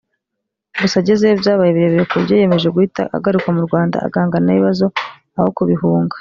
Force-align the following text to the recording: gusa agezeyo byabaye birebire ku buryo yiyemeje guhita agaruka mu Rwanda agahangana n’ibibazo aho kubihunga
gusa 0.79 0.97
agezeyo 1.01 1.35
byabaye 1.41 1.71
birebire 1.75 2.03
ku 2.07 2.15
buryo 2.19 2.33
yiyemeje 2.35 2.67
guhita 2.75 3.01
agaruka 3.17 3.47
mu 3.55 3.61
Rwanda 3.67 3.97
agahangana 4.05 4.45
n’ibibazo 4.47 4.85
aho 5.37 5.49
kubihunga 5.57 6.09